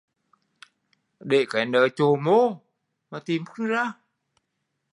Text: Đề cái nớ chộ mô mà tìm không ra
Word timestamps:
Đề 1.19 1.45
cái 1.49 1.65
nớ 1.65 1.87
chộ 1.95 2.15
mô 2.15 2.61
mà 3.11 3.19
tìm 3.25 3.45
không 3.45 3.65
ra 3.65 3.93